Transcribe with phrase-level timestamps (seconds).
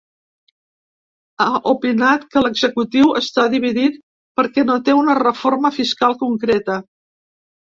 [1.43, 4.01] Ha opinat que l’executiu està dividit
[4.41, 6.81] perquè no té una reforma fiscal concreta.